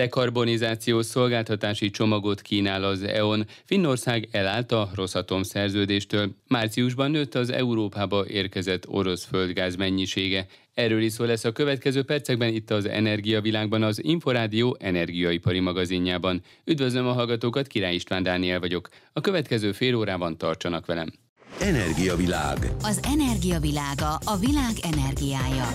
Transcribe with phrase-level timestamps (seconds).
[0.00, 3.46] Dekarbonizációs szolgáltatási csomagot kínál az EON.
[3.64, 6.30] Finnország elállt a Rosatom szerződéstől.
[6.48, 10.46] Márciusban nőtt az Európába érkezett orosz földgáz mennyisége.
[10.74, 16.42] Erről is szó lesz a következő percekben itt az Energiavilágban, az Inforádió energiaipari magazinjában.
[16.64, 18.88] Üdvözlöm a hallgatókat, Király István Dániel vagyok.
[19.12, 21.12] A következő fél órában tartsanak velem.
[21.60, 22.58] Energiavilág.
[22.82, 25.68] Az energiavilága a világ energiája.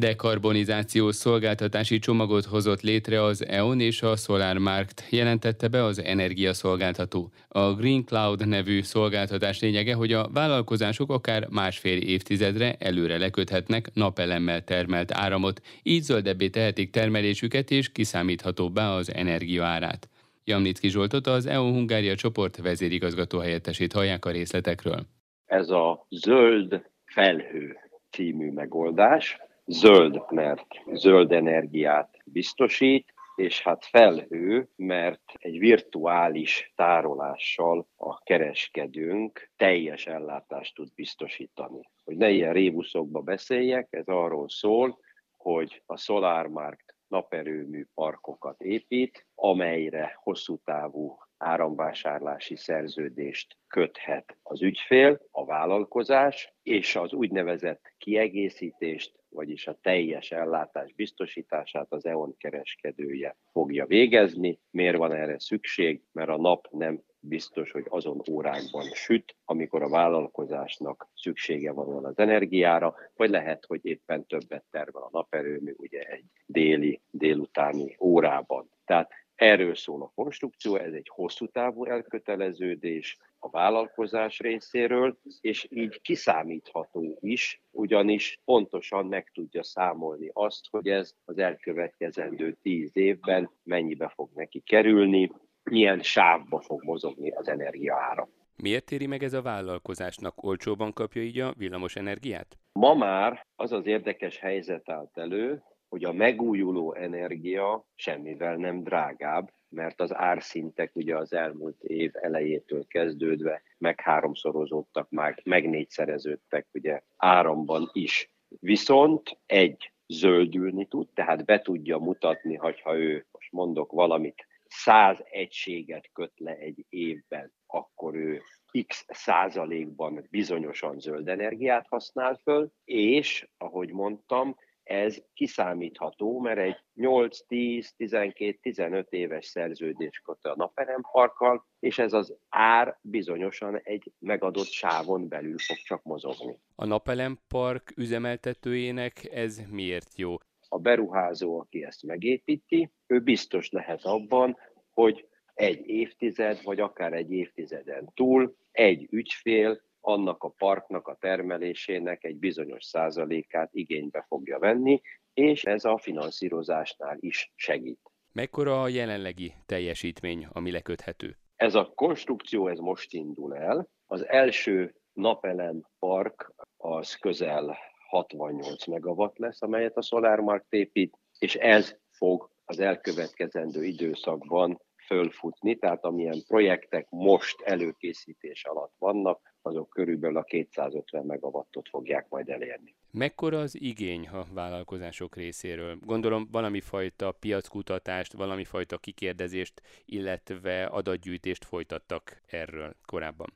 [0.00, 7.30] Dekarbonizációs szolgáltatási csomagot hozott létre az EON és a SolarMarkt, jelentette be az energiaszolgáltató.
[7.48, 14.64] A Green Cloud nevű szolgáltatás lényege, hogy a vállalkozások akár másfél évtizedre előre leköthetnek napelemmel
[14.64, 20.08] termelt áramot, így zöldebbé tehetik termelésüket és kiszámíthatóbbá az energiaárát.
[20.44, 25.06] Jamnicki Zsoltot, az EON Hungária csoport vezérigazgató helyettesét hallják a részletekről.
[25.46, 27.76] Ez a zöld felhő
[28.10, 29.38] című megoldás,
[29.70, 40.06] zöld, mert zöld energiát biztosít, és hát felhő, mert egy virtuális tárolással a kereskedőnk teljes
[40.06, 41.90] ellátást tud biztosítani.
[42.04, 44.98] Hogy ne ilyen rébuszokba beszéljek, ez arról szól,
[45.36, 55.44] hogy a SolarMarkt naperőmű parkokat épít, amelyre hosszú távú áramvásárlási szerződést köthet az ügyfél, a
[55.44, 64.58] vállalkozás, és az úgynevezett kiegészítést, vagyis a teljes ellátás biztosítását az EON kereskedője fogja végezni.
[64.70, 66.02] Miért van erre szükség?
[66.12, 72.18] Mert a nap nem biztos, hogy azon órákban süt, amikor a vállalkozásnak szüksége van az
[72.18, 78.70] energiára, vagy lehet, hogy éppen többet tervel a naperőmű, ugye egy déli, délutáni órában.
[78.84, 86.00] Tehát Erről szól a konstrukció, ez egy hosszú távú elköteleződés a vállalkozás részéről, és így
[86.00, 94.08] kiszámítható is, ugyanis pontosan meg tudja számolni azt, hogy ez az elkövetkezendő tíz évben mennyibe
[94.14, 95.32] fog neki kerülni,
[95.62, 98.28] milyen sávba fog mozogni az energiaára.
[98.56, 100.42] Miért éri meg ez a vállalkozásnak?
[100.42, 102.58] Olcsóban kapja így a villamos energiát?
[102.72, 109.52] Ma már az az érdekes helyzet állt elő, hogy a megújuló energia semmivel nem drágább,
[109.68, 117.90] mert az árszintek ugye az elmúlt év elejétől kezdődve meg háromszorozódtak, meg, négyszereződtek ugye áramban
[117.92, 118.30] is.
[118.48, 126.10] Viszont egy zöldülni tud, tehát be tudja mutatni, hogyha ő, most mondok valamit, száz egységet
[126.12, 128.42] köt le egy évben, akkor ő
[128.86, 134.56] x százalékban bizonyosan zöld energiát használ föl, és, ahogy mondtam,
[134.90, 142.12] ez kiszámítható, mert egy 8, 10, 12, 15 éves szerződés köt a naperemparkkal, és ez
[142.12, 146.58] az ár bizonyosan egy megadott sávon belül fog csak mozogni.
[146.74, 150.34] A napelempark üzemeltetőjének ez miért jó?
[150.68, 154.56] A beruházó, aki ezt megépíti, ő biztos lehet abban,
[154.90, 162.24] hogy egy évtized, vagy akár egy évtizeden túl egy ügyfél annak a parknak a termelésének
[162.24, 165.00] egy bizonyos százalékát igénybe fogja venni,
[165.34, 168.00] és ez a finanszírozásnál is segít.
[168.32, 171.36] Mekkora a jelenlegi teljesítmény, ami leköthető?
[171.56, 173.88] Ez a konstrukció, ez most indul el.
[174.06, 177.78] Az első napelem park az közel
[178.08, 186.04] 68 megawatt lesz, amelyet a SolarMarkt épít, és ez fog az elkövetkezendő időszakban fölfutni, tehát
[186.04, 192.94] amilyen projektek most előkészítés alatt vannak, azok körülbelül a 250 megawattot fogják majd elérni.
[193.10, 195.96] Mekkora az igény a vállalkozások részéről?
[196.00, 203.52] Gondolom valami fajta piackutatást, valami fajta kikérdezést, illetve adatgyűjtést folytattak erről korábban.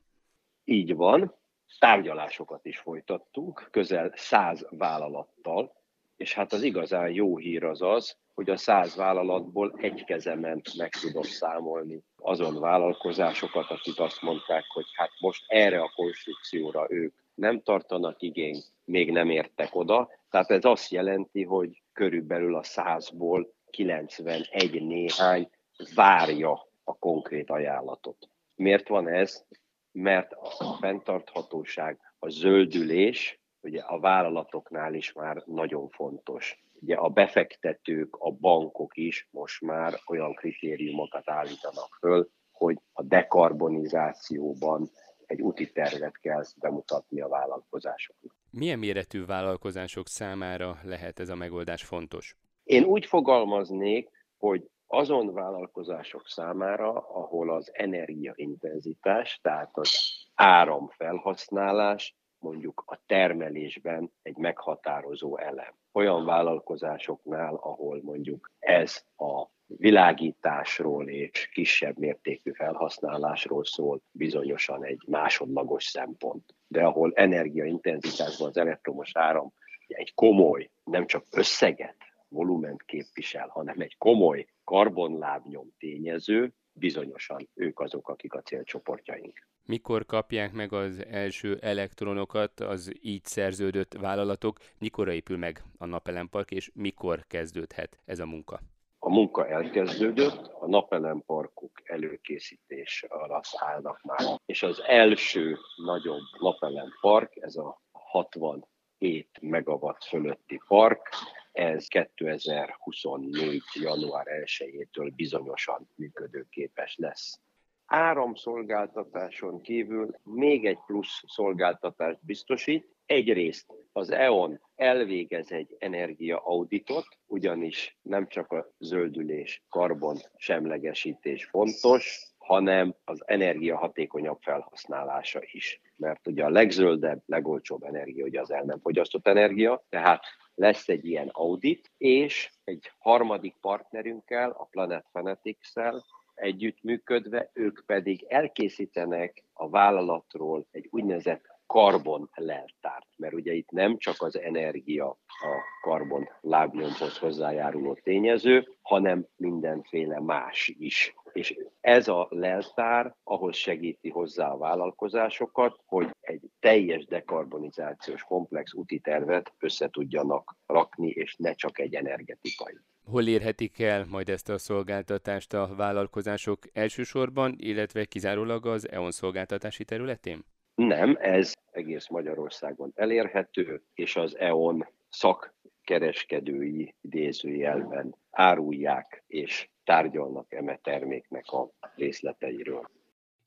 [0.63, 1.33] Így van.
[1.79, 5.73] Tárgyalásokat is folytattunk, közel száz vállalattal,
[6.17, 10.89] és hát az igazán jó hír az az, hogy a száz vállalatból egy kezemen meg
[10.89, 17.61] tudok számolni azon vállalkozásokat, akik azt mondták, hogy hát most erre a konstrukcióra ők nem
[17.61, 20.09] tartanak igényt, még nem értek oda.
[20.29, 25.49] Tehát ez azt jelenti, hogy körülbelül a százból 91 néhány
[25.95, 28.29] várja a konkrét ajánlatot.
[28.55, 29.45] Miért van ez?
[29.91, 38.15] Mert a fenntarthatóság, a zöldülés ugye a vállalatoknál is már nagyon fontos ugye a befektetők,
[38.15, 44.89] a bankok is most már olyan kritériumokat állítanak föl, hogy a dekarbonizációban
[45.25, 48.35] egy úti tervet kell bemutatni a vállalkozásoknak.
[48.51, 52.37] Milyen méretű vállalkozások számára lehet ez a megoldás fontos?
[52.63, 59.91] Én úgy fogalmaznék, hogy azon vállalkozások számára, ahol az energiaintenzitás, tehát az
[60.33, 62.15] áramfelhasználás
[62.45, 65.73] mondjuk a termelésben egy meghatározó elem.
[65.91, 75.83] Olyan vállalkozásoknál, ahol mondjuk ez a világításról és kisebb mértékű felhasználásról szól bizonyosan egy másodlagos
[75.83, 76.55] szempont.
[76.67, 79.53] De ahol energiaintenzitásban az elektromos áram
[79.87, 81.95] egy komoly, nem csak összeget,
[82.27, 89.47] volument képvisel, hanem egy komoly karbonlábnyom tényező, bizonyosan ők azok, akik a célcsoportjaink.
[89.65, 96.51] Mikor kapják meg az első elektronokat az így szerződött vállalatok, mikor épül meg a napelempark,
[96.51, 98.59] és mikor kezdődhet ez a munka?
[98.99, 107.55] A munka elkezdődött, a napelemparkok előkészítés alatt állnak már, és az első nagyobb napelempark, ez
[107.55, 111.09] a 67 megawatt fölötti park,
[111.55, 113.61] ez 2024.
[113.73, 117.39] január 1-től bizonyosan működőképes lesz.
[117.85, 122.93] Áramszolgáltatáson kívül még egy plusz szolgáltatást biztosít.
[123.05, 132.95] Egyrészt az EON elvégez egy energiaauditot, ugyanis nem csak a zöldülés, karbon semlegesítés fontos, hanem
[133.03, 135.81] az energiahatékonyabb felhasználása is.
[135.97, 140.23] Mert ugye a legzöldebb, legolcsóbb energia ugye az el nem fogyasztott energia, tehát
[140.55, 146.05] lesz egy ilyen audit, és egy harmadik partnerünkkel, a Planet Fanatics-szel
[146.35, 154.15] együttműködve, ők pedig elkészítenek a vállalatról egy úgynevezett karbon leltárt, mert ugye itt nem csak
[154.21, 161.15] az energia a karbon lábnyomhoz hozzájáruló tényező, hanem mindenféle más is.
[161.33, 168.99] És ez a leltár ahhoz segíti hozzá a vállalkozásokat, hogy egy teljes dekarbonizációs komplex úti
[168.99, 172.77] tervet össze tudjanak rakni, és ne csak egy energetikai.
[173.05, 179.83] Hol érhetik el majd ezt a szolgáltatást a vállalkozások elsősorban, illetve kizárólag az EON szolgáltatási
[179.83, 180.43] területén?
[180.75, 191.47] Nem, ez egész Magyarországon elérhető, és az EON szakkereskedői idézőjelben árulják és tárgyalnak eme terméknek
[191.47, 192.89] a részleteiről.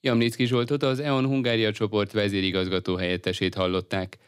[0.00, 4.18] Jamnicki Zsoltot az EON Hungária csoport vezérigazgató helyettesét hallották.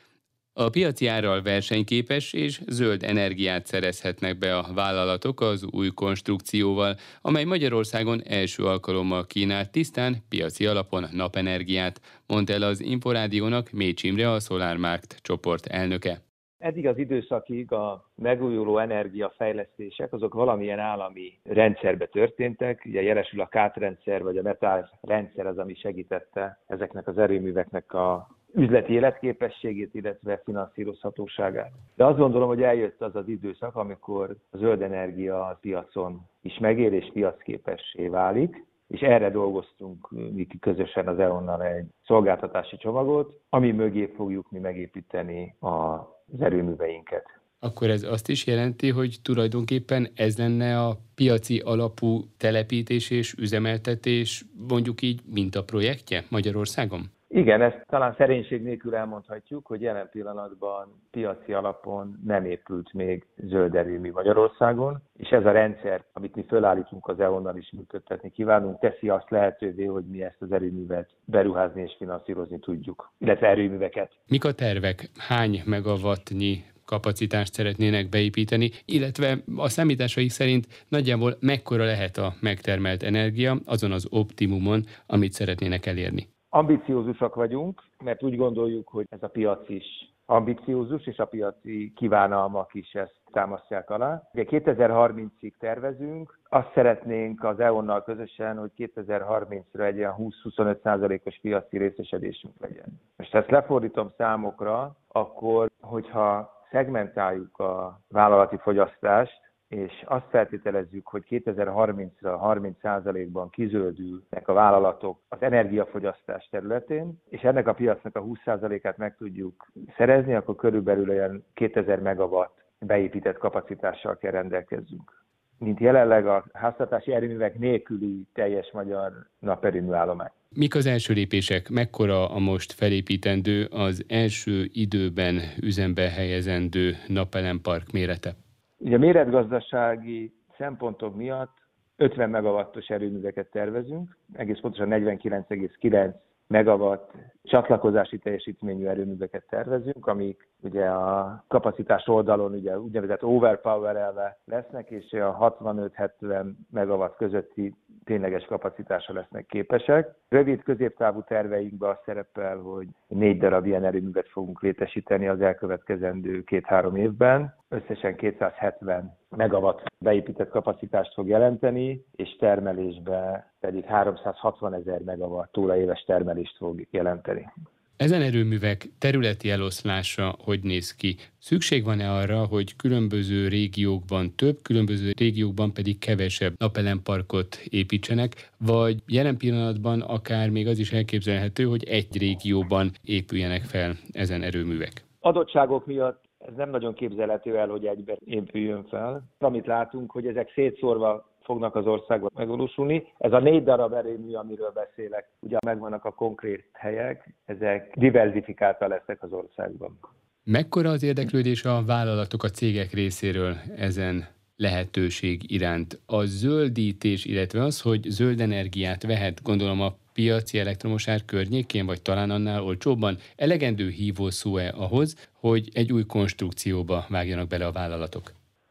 [0.53, 7.45] A piaci árral versenyképes és zöld energiát szerezhetnek be a vállalatok az új konstrukcióval, amely
[7.45, 14.41] Magyarországon első alkalommal kínál tisztán piaci alapon napenergiát, mondta el az Inforádiónak Mécs Imre, a
[14.41, 16.19] SolarMarkt csoport elnöke.
[16.59, 22.83] Eddig az időszakig a megújuló energiafejlesztések azok valamilyen állami rendszerbe történtek.
[22.87, 28.39] Ugye jelesül a kátrendszer vagy a metál rendszer az, ami segítette ezeknek az erőműveknek a
[28.55, 31.73] üzleti életképességét, illetve finanszírozhatóságát.
[31.95, 36.59] De azt gondolom, hogy eljött az az időszak, amikor a zöld energia a piacon is
[36.59, 43.71] megér és piacképessé válik, és erre dolgoztunk mi közösen az EON-nal egy szolgáltatási csomagot, ami
[43.73, 47.25] mögé fogjuk mi megépíteni az erőműveinket.
[47.59, 54.45] Akkor ez azt is jelenti, hogy tulajdonképpen ez lenne a piaci alapú telepítés és üzemeltetés,
[54.69, 57.11] mondjuk így, mint a projektje Magyarországon?
[57.33, 63.75] Igen, ezt talán szerénység nélkül elmondhatjuk, hogy jelen pillanatban piaci alapon nem épült még zöld
[63.75, 69.09] erőmű Magyarországon, és ez a rendszer, amit mi fölállítunk az EON-nal is működtetni kívánunk, teszi
[69.09, 74.13] azt lehetővé, hogy mi ezt az erőművet beruházni és finanszírozni tudjuk, illetve erőműveket.
[74.29, 75.11] Mik a tervek?
[75.29, 83.57] Hány megawattnyi kapacitást szeretnének beépíteni, illetve a számításaik szerint nagyjából mekkora lehet a megtermelt energia
[83.67, 86.29] azon az optimumon, amit szeretnének elérni.
[86.53, 92.75] Ambiciózusak vagyunk, mert úgy gondoljuk, hogy ez a piac is ambiciózus, és a piaci kívánalmak
[92.75, 94.29] is ezt támasztják alá.
[94.33, 101.79] Ugye 2030-ig tervezünk, azt szeretnénk az EON-nal közösen, hogy 2030-ra egy ilyen 20-25 százalékos piaci
[101.79, 103.01] részesedésünk legyen.
[103.17, 112.63] Most ezt lefordítom számokra, akkor, hogyha szegmentáljuk a vállalati fogyasztást, és azt feltételezzük, hogy 2030-ra
[112.83, 119.67] 30%-ban kizöldülnek a vállalatok az energiafogyasztás területén, és ennek a piacnak a 20%-át meg tudjuk
[119.97, 125.25] szerezni, akkor körülbelül olyan 2000 megawatt beépített kapacitással kell rendelkezzünk.
[125.59, 130.31] Mint jelenleg a háztartási erőművek nélküli teljes magyar naperőmű állomány.
[130.49, 131.69] Mik az első lépések?
[131.69, 138.35] Mekkora a most felépítendő, az első időben üzembe helyezendő napelempark mérete?
[138.81, 141.59] Ugye méretgazdasági szempontok miatt
[141.97, 146.15] 50 megawattos erőműveket tervezünk, egész pontosan 49,9
[146.51, 147.11] megawatt
[147.43, 155.13] csatlakozási teljesítményű erőműveket tervezünk, amik ugye a kapacitás oldalon ugye úgynevezett overpower elve lesznek, és
[155.13, 160.15] a 65-70 megawatt közötti tényleges kapacitásra lesznek képesek.
[160.29, 166.97] Rövid középtávú terveinkben az szerepel, hogy négy darab ilyen erőművet fogunk létesíteni az elkövetkezendő két-három
[166.97, 167.55] évben.
[167.69, 176.57] Összesen 270 megawatt beépített kapacitást fog jelenteni, és termelésbe pedig 360 ezer megawatt éves termelést
[176.57, 177.53] fog jelenteni.
[177.97, 181.17] Ezen erőművek területi eloszlása hogy néz ki?
[181.39, 189.37] Szükség van-e arra, hogy különböző régiókban több, különböző régiókban pedig kevesebb napelemparkot építsenek, vagy jelen
[189.37, 195.05] pillanatban akár még az is elképzelhető, hogy egy régióban épüljenek fel ezen erőművek?
[195.21, 199.23] Adottságok miatt ez nem nagyon képzelhető el, hogy egyben épüljön fel.
[199.39, 203.07] Amit látunk, hogy ezek szétszórva fognak az országban megvalósulni.
[203.19, 209.23] Ez a négy darab erőmű, amiről beszélek, ugye megvannak a konkrét helyek, ezek diversifikálta lesznek
[209.23, 209.99] az országban.
[210.45, 216.01] Mekkora az érdeklődés a vállalatok, a cégek részéről ezen lehetőség iránt?
[216.07, 222.03] A zöldítés, illetve az, hogy zöld energiát vehet, gondolom a piaci elektromos ár környékén, vagy
[222.03, 228.23] talán annál olcsóbban, elegendő hívó szó-e ahhoz, hogy egy új konstrukcióba vágjanak bele a vállalatok?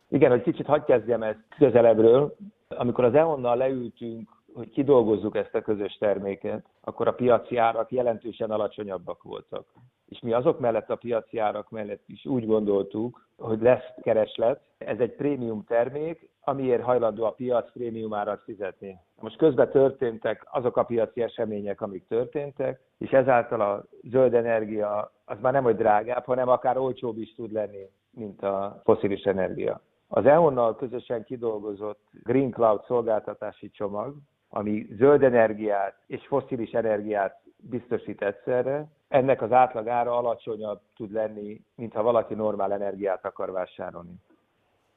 [0.10, 2.36] Igen, hogy kicsit hagyj kezdjem ezt közelebbről.
[2.68, 8.52] Amikor az EON-nal leültünk, hogy kidolgozzuk ezt a közös terméket, akkor a piaci árak jelentősen
[8.52, 9.66] alacsonyabbak voltak.
[10.06, 14.60] És mi azok mellett a piaci árak mellett is úgy gondoltuk, hogy lesz kereslet.
[14.78, 18.98] Ez egy prémium termék, amiért hajlandó a piac prémium árat fizetni.
[19.20, 25.38] Most közben történtek azok a piaci események, amik történtek, és ezáltal a zöld energia az
[25.42, 29.82] már nem, hogy drágább, hanem akár olcsóbb is tud lenni, mint a foszilis energia.
[30.08, 34.16] Az EON-nal közösen kidolgozott Green Cloud szolgáltatási csomag,
[34.50, 41.94] ami zöld energiát és foszilis energiát biztosít egyszerre, ennek az átlagára alacsonyabb tud lenni, mint
[41.94, 44.14] ha valaki normál energiát akar vásárolni.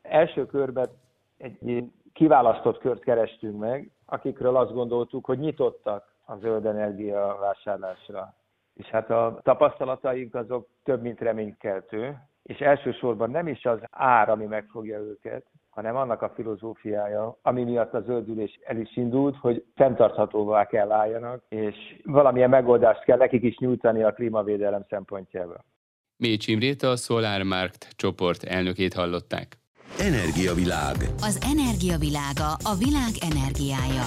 [0.02, 0.88] Első körben
[1.42, 8.34] egy kiválasztott kört kerestünk meg, akikről azt gondoltuk, hogy nyitottak a zöld energia vásárlásra.
[8.74, 14.44] És hát a tapasztalataink azok több, mint reménykeltő és elsősorban nem is az ár, ami
[14.44, 20.66] megfogja őket, hanem annak a filozófiája, ami miatt a zöldülés el is indult, hogy fenntarthatóvá
[20.66, 25.64] kell álljanak, és valamilyen megoldást kell nekik is nyújtani a klímavédelem szempontjából.
[26.16, 29.61] Mécs Imrét a SolarMarkt csoport elnökét hallották.
[29.98, 30.96] Energiavilág.
[31.20, 34.06] Az energiavilága a világ energiája.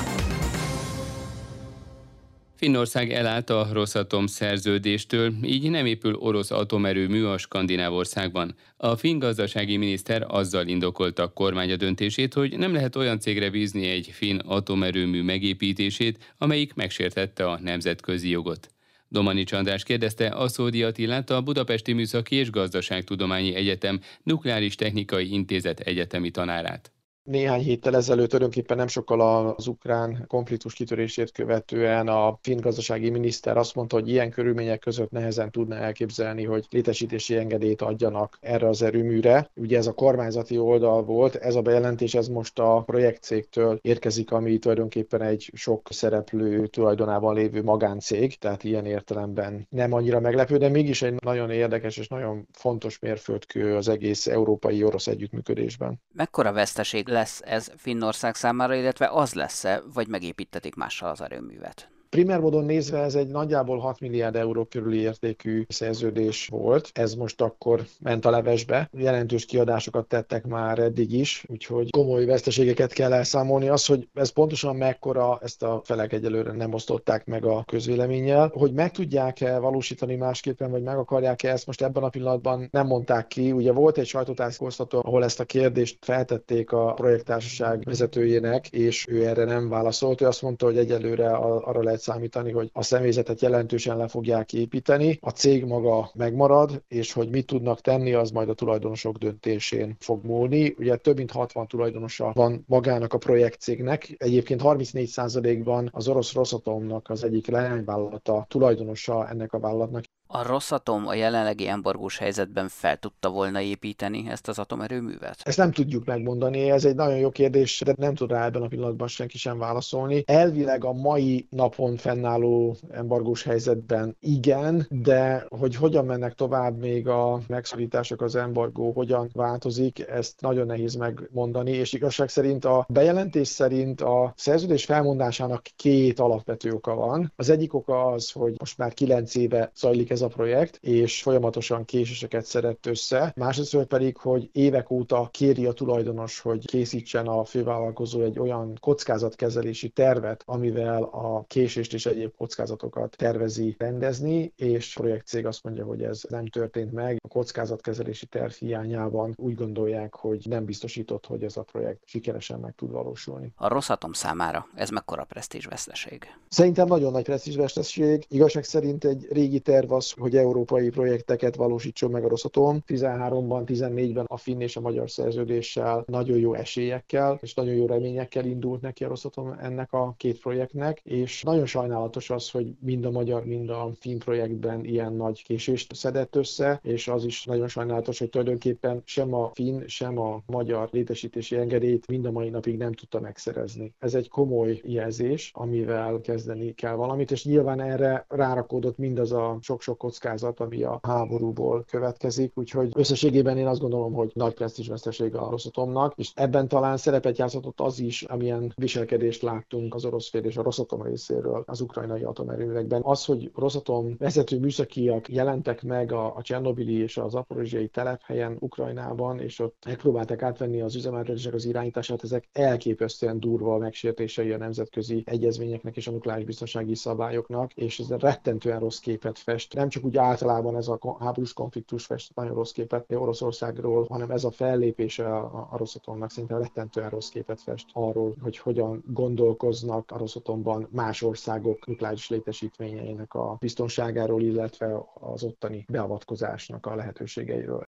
[2.56, 8.56] Finnország elállt a Rosszatom szerződéstől, így nem épül orosz atomerőmű a Skandináv országban.
[8.78, 13.88] A finn gazdasági miniszter azzal indokolta a kormánya döntését, hogy nem lehet olyan cégre bízni
[13.88, 18.75] egy finn atomerőmű megépítését, amelyik megsértette a nemzetközi jogot.
[19.16, 25.80] Domani Csandrás kérdezte a Szódi Attilát, a Budapesti Műszaki és Gazdaságtudományi Egyetem Nukleáris Technikai Intézet
[25.80, 26.95] egyetemi tanárát.
[27.26, 33.58] Néhány héttel ezelőtt tulajdonképpen nem sokkal az ukrán konfliktus kitörését követően a finn gazdasági miniszter
[33.58, 38.82] azt mondta, hogy ilyen körülmények között nehezen tudná elképzelni, hogy létesítési engedélyt adjanak erre az
[38.82, 39.50] erőműre.
[39.56, 44.58] Ugye ez a kormányzati oldal volt, ez a bejelentés ez most a projektcégtől érkezik, ami
[44.58, 51.02] tulajdonképpen egy sok szereplő tulajdonában lévő magáncég, tehát ilyen értelemben nem annyira meglepő, de mégis
[51.02, 56.02] egy nagyon érdekes és nagyon fontos mérföldkő az egész európai-orosz együttműködésben.
[56.14, 61.95] Mekkora veszteség lesz ez Finnország számára, illetve az lesz-e, vagy megépítetik mással az erőművet?
[62.16, 66.90] Primer módon nézve ez egy nagyjából 6 milliárd euró körüli értékű szerződés volt.
[66.94, 68.90] Ez most akkor ment a levesbe.
[68.98, 73.68] Jelentős kiadásokat tettek már eddig is, úgyhogy komoly veszteségeket kell elszámolni.
[73.68, 78.52] Az, hogy ez pontosan mekkora, ezt a felek egyelőre nem osztották meg a közvéleménnyel.
[78.54, 83.28] Hogy meg tudják-e valósítani másképpen, vagy meg akarják-e, ezt most ebben a pillanatban nem mondták
[83.28, 83.52] ki.
[83.52, 89.44] Ugye volt egy sajtótájékoztató, ahol ezt a kérdést feltették a projekttársaság vezetőjének, és ő erre
[89.46, 90.22] nem válaszolt.
[90.22, 95.18] Ő azt mondta, hogy egyelőre arra lehet számítani, hogy a személyzetet jelentősen le fogják építeni,
[95.22, 100.26] a cég maga megmarad, és hogy mit tudnak tenni, az majd a tulajdonosok döntésén fog
[100.26, 100.76] múlni.
[100.78, 107.24] Ugye több mint 60 tulajdonosa van magának a projektcégnek, egyébként 34%-ban az orosz Rosatomnak az
[107.24, 110.04] egyik leányvállalata tulajdonosa ennek a vállalatnak.
[110.28, 115.38] A Rosszatom a jelenlegi embargós helyzetben fel tudta volna építeni ezt az atomerőművet?
[115.44, 118.68] Ezt nem tudjuk megmondani, ez egy nagyon jó kérdés, de nem tud rá ebben a
[118.68, 120.24] pillanatban senki sem válaszolni.
[120.26, 127.42] Elvileg a mai napon fennálló embargós helyzetben igen, de hogy hogyan mennek tovább még a
[127.48, 134.02] megszorítások, az embargó hogyan változik, ezt nagyon nehéz megmondani, és igazság szerint a bejelentés szerint
[134.02, 137.34] a szerződés felmondásának két alapvető oka van.
[137.36, 141.86] Az egyik oka az, hogy most már kilenc éve zajlik ez a projekt, és folyamatosan
[141.86, 143.34] késéseket szedett össze.
[143.36, 149.90] Másrészt pedig, hogy évek óta kéri a tulajdonos, hogy készítsen a fővállalkozó egy olyan kockázatkezelési
[149.90, 156.04] tervet, amivel a késést és egyéb kockázatokat tervezi rendezni, és a projektcég azt mondja, hogy
[156.04, 157.18] ez nem történt meg.
[157.24, 162.74] A kockázatkezelési terv hiányában úgy gondolják, hogy nem biztosított, hogy ez a projekt sikeresen meg
[162.76, 163.52] tud valósulni.
[163.56, 166.26] A Rosszatom számára ez mekkora presztízsveszteség?
[166.50, 168.26] Szerintem nagyon nagy presztízsveszteség.
[168.30, 172.84] Igazság szerint egy régi terv az, hogy európai projekteket valósítson meg a Rosszatom.
[172.88, 178.46] 13-ban, 14-ben a finn és a magyar szerződéssel nagyon jó esélyekkel és nagyon jó reményekkel
[178.46, 183.12] indult neki a Rosszatom ennek a két projektnek, és nagyon sajnálatos az, hogy mind a
[183.12, 188.20] magyar, mind a finn projektben ilyen nagy késést szedett össze, és az is nagyon sajnálatos,
[188.20, 192.94] hogy tulajdonképpen sem a finn, sem a magyar létesítési engedélyt mind a mai napig nem
[192.94, 193.94] tudta megszerezni.
[194.00, 199.95] Ez egy komoly jelzés, amivel kezdeni kell valamit, és nyilván erre rárakódott mindaz a sok-sok
[199.98, 206.14] kockázat, ami a háborúból következik, úgyhogy összességében én azt gondolom, hogy nagy presztízsveszteség a Rosszatomnak,
[206.16, 210.64] és ebben talán szerepet játszott az is, amilyen viselkedést láttunk az orosz fél és a
[210.64, 213.02] Rosszatom részéről az ukrajnai atomerőművekben.
[213.04, 219.40] Az, hogy Rosszatom vezető műszakiak jelentek meg a, a Csernobili és az aporozsiai telephelyen Ukrajnában,
[219.40, 225.98] és ott megpróbálták átvenni az üzemeltetések az irányítását, ezek elképesztően durva megsértései a nemzetközi egyezményeknek
[225.98, 229.74] és a nukleáris biztonsági szabályoknak, és ez rettentően rossz képet fest.
[229.86, 234.44] Nem csak úgy általában ez a háborús konfliktus fest nagyon rossz képet Oroszországról, hanem ez
[234.44, 240.18] a fellépése a, a Rosszatomnak szerintem rettentően rossz képet fest arról, hogy hogyan gondolkoznak a
[240.18, 247.84] Rosszatomban más országok nukleáris létesítményeinek a biztonságáról, illetve az ottani beavatkozásnak a lehetőségeiről.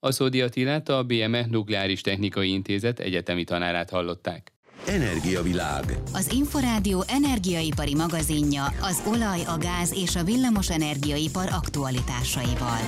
[0.00, 4.57] A Szódi Attilát a BME Nukleáris Technikai Intézet egyetemi tanárát hallották.
[4.86, 5.98] Energiavilág.
[6.12, 12.78] Az Inforádió energiaipari magazinja az olaj, a gáz és a villamos energiaipar aktualitásaival.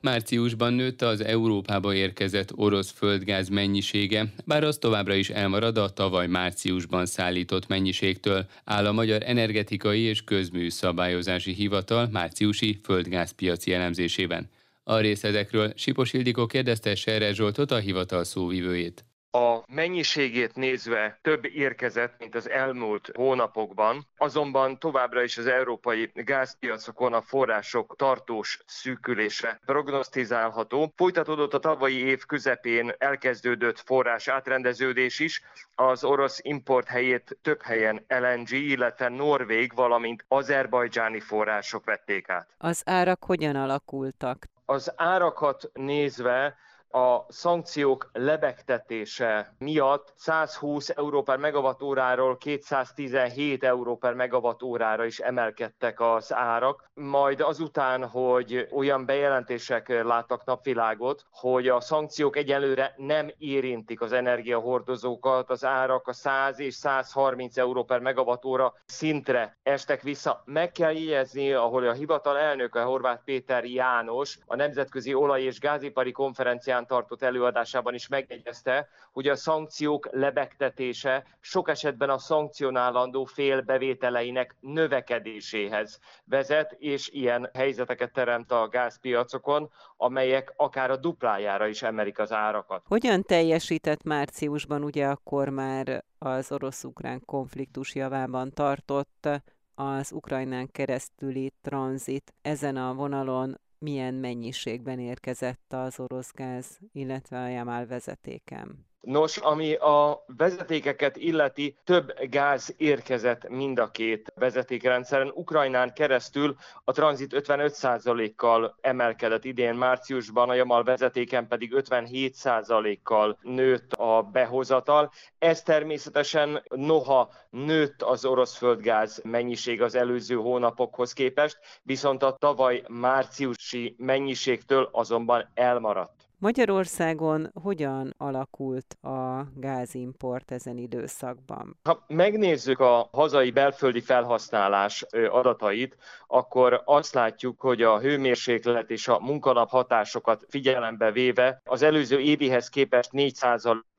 [0.00, 6.26] Márciusban nőtt az Európába érkezett orosz földgáz mennyisége, bár az továbbra is elmarad a tavaly
[6.26, 14.48] márciusban szállított mennyiségtől, áll a Magyar Energetikai és Közműszabályozási Hivatal márciusi földgázpiaci elemzésében.
[14.84, 22.14] A részletekről Sipos Ildikó kérdezte Serre Zsoltot, a hivatal szóvivőjét a mennyiségét nézve több érkezett,
[22.18, 30.92] mint az elmúlt hónapokban, azonban továbbra is az európai gázpiacokon a források tartós szűkülése prognosztizálható.
[30.96, 35.42] Folytatódott a tavalyi év közepén elkezdődött forrás átrendeződés is,
[35.74, 42.48] az orosz import helyét több helyen LNG, illetve Norvég, valamint azerbajdzsáni források vették át.
[42.58, 44.46] Az árak hogyan alakultak?
[44.64, 46.56] Az árakat nézve
[46.92, 56.34] a szankciók lebegtetése miatt 120 euró per megawattóráról 217 euró per megawattórára is emelkedtek az
[56.34, 56.90] árak.
[56.94, 65.50] Majd azután, hogy olyan bejelentések láttak napvilágot, hogy a szankciók egyelőre nem érintik az energiahordozókat,
[65.50, 70.42] az árak a 100 és 130 euró per megawattóra szintre estek vissza.
[70.44, 76.12] Meg kell jegyezni, ahol a hivatal elnöke Horváth Péter János a Nemzetközi Olaj- és Gázipari
[76.12, 83.60] Konferencián Gyulán tartott előadásában is megjegyezte, hogy a szankciók lebegtetése sok esetben a szankcionálandó fél
[83.60, 92.18] bevételeinek növekedéséhez vezet, és ilyen helyzeteket teremt a gázpiacokon, amelyek akár a duplájára is emelik
[92.18, 92.82] az árakat.
[92.88, 99.28] Hogyan teljesített márciusban, ugye akkor már az orosz-ukrán konfliktus javában tartott
[99.74, 107.48] az Ukrajnán keresztüli tranzit ezen a vonalon milyen mennyiségben érkezett az orosz gáz, illetve a
[107.48, 108.91] Jamal vezetéken.
[109.02, 115.30] Nos, ami a vezetékeket illeti, több gáz érkezett mind a két vezetékrendszeren.
[115.34, 124.22] Ukrajnán keresztül a tranzit 55%-kal emelkedett idén márciusban, a Jamal vezetéken pedig 57%-kal nőtt a
[124.22, 125.10] behozatal.
[125.38, 132.82] Ez természetesen noha nőtt az orosz földgáz mennyiség az előző hónapokhoz képest, viszont a tavaly
[132.88, 136.30] márciusi mennyiségtől azonban elmaradt.
[136.42, 141.78] Magyarországon hogyan alakult a gázimport ezen időszakban?
[141.82, 149.20] Ha megnézzük a hazai belföldi felhasználás adatait, akkor azt látjuk, hogy a hőmérséklet és a
[149.20, 153.34] munkanap hatásokat figyelembe véve az előző évihez képest 4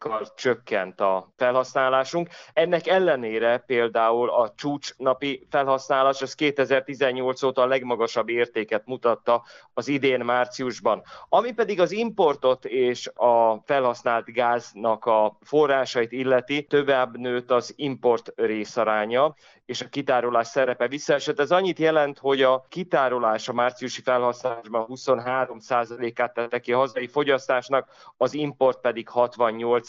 [0.03, 2.29] kal csökkent a felhasználásunk.
[2.53, 10.19] Ennek ellenére például a csúcsnapi felhasználás az 2018 óta a legmagasabb értéket mutatta az idén
[10.19, 11.03] márciusban.
[11.29, 18.31] Ami pedig az importot és a felhasznált gáznak a forrásait illeti, tovább nőtt az import
[18.35, 19.35] részaránya
[19.65, 21.39] és a kitárolás szerepe visszaesett.
[21.39, 27.89] Ez annyit jelent, hogy a kitárolás a márciusi felhasználásban 23%-át tette ki a hazai fogyasztásnak,
[28.17, 29.07] az import pedig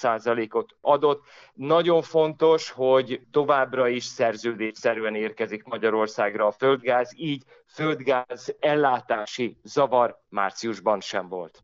[0.05, 1.23] 68%-ot adott.
[1.55, 11.01] Nagyon fontos, hogy továbbra is szerződésszerűen érkezik Magyarországra a földgáz, így földgáz ellátási zavar márciusban
[11.01, 11.63] sem volt.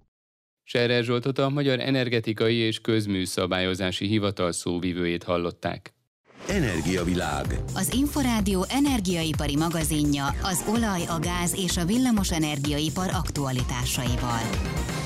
[0.62, 5.94] Serre Zsoltot a Magyar Energetikai és Közműszabályozási Hivatal szóvivőjét hallották.
[6.48, 7.46] Energiavilág.
[7.74, 14.99] Az Inforádió energiaipari magazinja az olaj, a gáz és a villamos energiaipar aktualitásaival.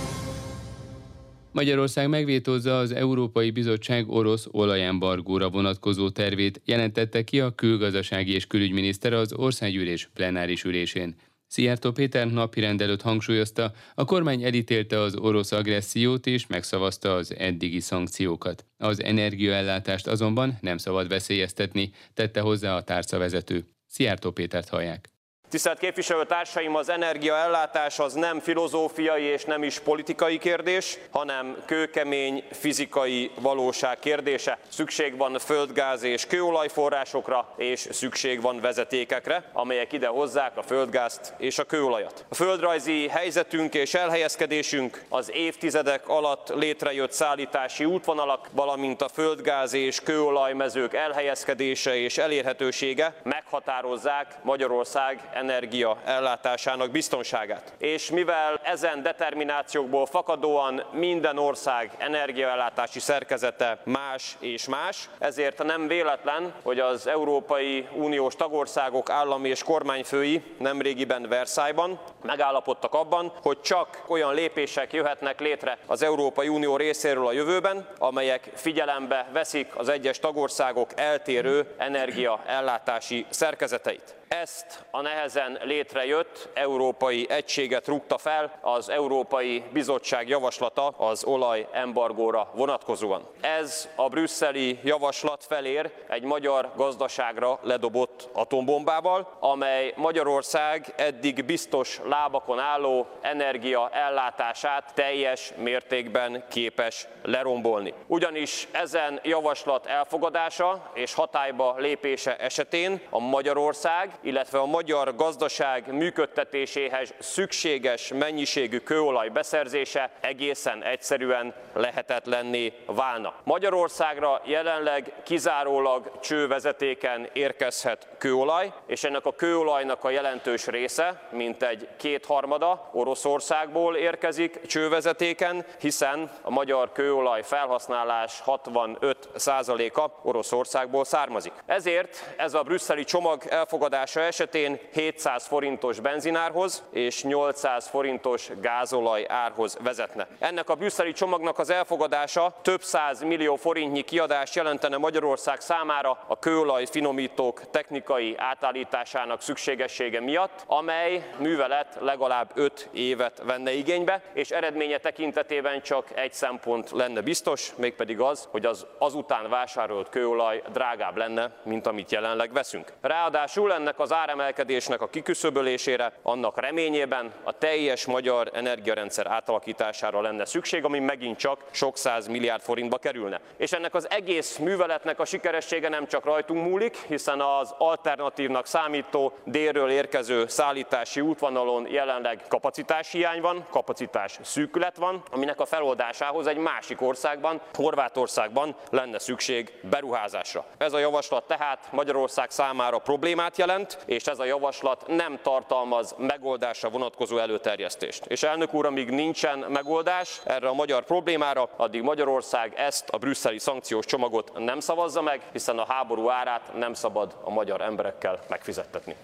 [1.55, 9.13] Magyarország megvétózza az Európai Bizottság orosz olajembargóra vonatkozó tervét, jelentette ki a külgazdasági és külügyminiszter
[9.13, 11.15] az országgyűlés plenáris ülésén.
[11.47, 18.65] Szijjártó Péter napirendelőt hangsúlyozta, a kormány elítélte az orosz agressziót és megszavazta az eddigi szankciókat.
[18.79, 23.65] Az energiaellátást azonban nem szabad veszélyeztetni, tette hozzá a tárcavezető.
[23.87, 25.14] Szijjártó Pétert hallják.
[25.55, 33.31] Tisztelt képviselőtársaim, az energiaellátás az nem filozófiai és nem is politikai kérdés, hanem kőkemény fizikai
[33.41, 34.59] valóság kérdése.
[34.69, 41.59] Szükség van földgáz és kőolajforrásokra, és szükség van vezetékekre, amelyek ide hozzák a földgázt és
[41.59, 42.25] a kőolajat.
[42.29, 50.01] A földrajzi helyzetünk és elhelyezkedésünk, az évtizedek alatt létrejött szállítási útvonalak, valamint a földgáz és
[50.01, 57.73] kőolajmezők elhelyezkedése és elérhetősége meghatározzák Magyarország energia ellátásának biztonságát.
[57.79, 66.53] És mivel ezen determinációkból fakadóan minden ország energiaellátási szerkezete más és más, ezért nem véletlen,
[66.63, 74.35] hogy az Európai Uniós tagországok állami és kormányfői nemrégiben Versailles-ban megállapodtak abban, hogy csak olyan
[74.35, 80.91] lépések jöhetnek létre az Európai Unió részéről a jövőben, amelyek figyelembe veszik az egyes tagországok
[80.97, 84.15] eltérő energiaellátási szerkezeteit.
[84.29, 93.29] Ezt a nehezen létrejött európai egységet rúgta fel az Európai Bizottság javaslata az olajembargóra vonatkozóan.
[93.41, 102.59] Ez a brüsszeli javaslat felér egy magyar gazdaságra ledobott atombombával, amely Magyarország eddig biztos lábakon
[102.59, 107.95] álló energia ellátását teljes mértékben képes lerombolni.
[108.07, 117.15] Ugyanis ezen javaslat elfogadása és hatályba lépése esetén a Magyarország illetve a magyar gazdaság működtetéséhez
[117.19, 123.35] szükséges mennyiségű kőolaj beszerzése egészen egyszerűen lehetetlenné válna.
[123.45, 131.89] Magyarországra jelenleg kizárólag csővezetéken érkezhet kőolaj, és ennek a kőolajnak a jelentős része, mint egy
[131.97, 141.53] kétharmada Oroszországból érkezik csővezetéken, hiszen a magyar kőolaj felhasználás 65%-a Oroszországból származik.
[141.67, 149.77] Ezért ez a brüsszeli csomag elfogadása esetén 700 forintos benzinárhoz és 800 forintos gázolaj árhoz
[149.83, 150.27] vezetne.
[150.39, 156.39] Ennek a brüsszeli csomagnak az elfogadása több száz millió forintnyi kiadást jelentene Magyarország számára a
[156.39, 164.99] kőolaj finomítók technikai átállításának szükségessége miatt, amely művelet legalább 5 évet venne igénybe, és eredménye
[164.99, 171.51] tekintetében csak egy szempont lenne biztos, mégpedig az, hogy az azután vásárolt kőolaj drágább lenne,
[171.63, 172.93] mint amit jelenleg veszünk.
[173.01, 180.85] Ráadásul ennek az áremelkedésnek a kiküszöbölésére, annak reményében a teljes magyar energiarendszer átalakítására lenne szükség,
[180.85, 183.41] ami megint csak sok száz milliárd forintba kerülne.
[183.57, 189.33] És ennek az egész műveletnek a sikeressége nem csak rajtunk múlik, hiszen az alternatívnak számító
[189.45, 197.03] délről érkező szállítási útvonalon jelenleg kapacitáshiány van, kapacitás szűkület van, aminek a feloldásához egy másik
[197.03, 200.65] országban, Horvátországban lenne szükség beruházásra.
[200.79, 206.91] Ez a javaslat tehát Magyarország számára problémát jelent, és ez a javaslat nem tartalmaz megoldásra
[206.91, 208.27] vonatkozó előterjesztést.
[208.27, 213.59] És elnök úr, amíg nincsen megoldás erre a magyar problémára, addig Magyarország ezt a brüsszeli
[213.59, 219.15] szankciós csomagot nem szavazza meg, hiszen a háború árát nem szabad a magyar emberekkel megfizettetni.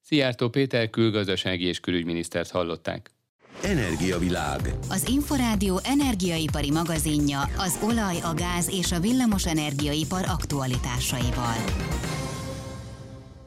[0.00, 3.10] Szijjártó Péter külgazdasági és külügyminisztert hallották.
[3.62, 4.60] Energiavilág.
[4.90, 11.56] Az Inforádió energiaipari magazinja az olaj, a gáz és a villamos energiaipar aktualitásaival.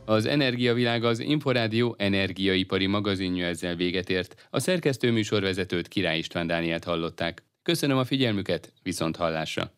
[0.05, 4.47] Az Energiavilág az Inforádió energiaipari magazinja ezzel véget ért.
[4.49, 7.43] A szerkesztő műsorvezetőt Király István Dánielt hallották.
[7.63, 9.75] Köszönöm a figyelmüket, viszont hallásra!